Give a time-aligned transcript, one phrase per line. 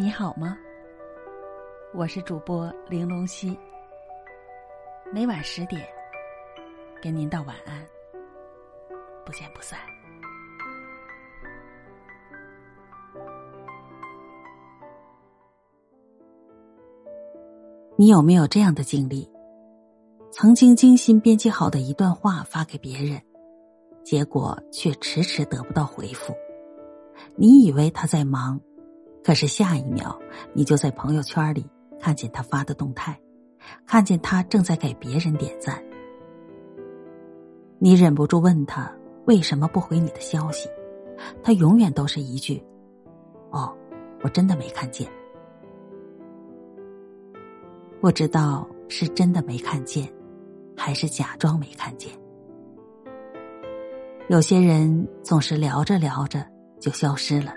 [0.00, 0.56] 你好吗？
[1.92, 3.54] 我是主播玲珑溪，
[5.12, 5.86] 每晚十点
[7.02, 7.86] 跟您道晚安，
[9.26, 9.78] 不见不散。
[17.94, 19.30] 你有没有这样的经历？
[20.30, 23.20] 曾经精心编辑好的一段话发给别人，
[24.02, 26.34] 结果却迟迟得不到回复。
[27.36, 28.58] 你以为他在忙，
[29.22, 30.18] 可是下一秒
[30.52, 31.66] 你就在朋友圈里
[32.00, 33.18] 看见他发的动态，
[33.86, 35.82] 看见他正在给别人点赞。
[37.78, 38.90] 你忍不住问他
[39.26, 40.68] 为什么不回你的消息，
[41.42, 42.62] 他永远都是一句
[43.52, 43.76] ：“哦，
[44.22, 45.06] 我真的没看见。”
[48.00, 50.10] 不知道是真的没看见，
[50.76, 52.10] 还是假装没看见。
[54.28, 56.46] 有些人总是聊着聊着
[56.80, 57.52] 就消失了，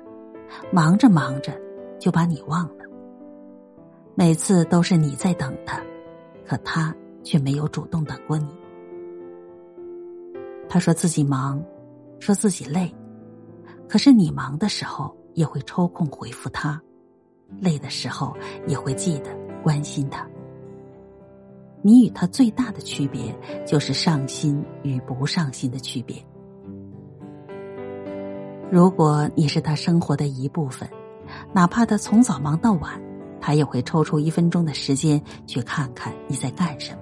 [0.72, 1.60] 忙着忙着
[2.00, 2.86] 就把你忘了。
[4.16, 5.82] 每次都是你在等他，
[6.46, 8.48] 可他却没有主动等过你。
[10.70, 11.64] 他说自己忙，
[12.20, 12.94] 说自己累，
[13.88, 16.82] 可是你忙的时候也会抽空回复他，
[17.60, 18.36] 累的时候
[18.68, 19.30] 也会记得
[19.64, 20.28] 关心他。
[21.82, 23.36] 你与他最大的区别，
[23.66, 26.16] 就是上心与不上心的区别。
[28.74, 30.90] 如果你是他生活的一部分，
[31.54, 33.00] 哪怕他从早忙到晚，
[33.40, 37.02] 他也会抽出一分钟的时间去看看你在干什么。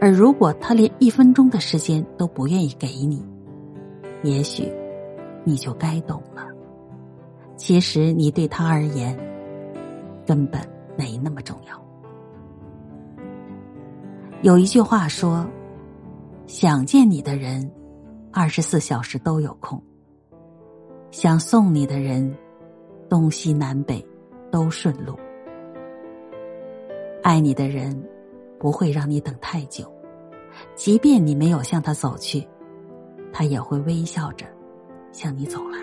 [0.00, 3.24] 而如果他连一分钟的时间都不愿意给你，
[4.24, 4.68] 也许
[5.44, 6.44] 你就该懂了。
[7.56, 9.16] 其实你对他而言，
[10.26, 10.60] 根本
[10.98, 11.80] 没那么重要。
[14.42, 15.48] 有一句话说
[16.48, 17.70] ：“想见你的人，
[18.32, 19.80] 二十四小时都有空；
[21.12, 22.34] 想送你的人，
[23.06, 24.02] 东西南北
[24.50, 25.14] 都顺路。
[27.22, 28.02] 爱你的人，
[28.58, 29.84] 不会让你等太久，
[30.74, 32.48] 即便你没有向他走去，
[33.30, 34.46] 他也会微笑着
[35.12, 35.78] 向你走来。”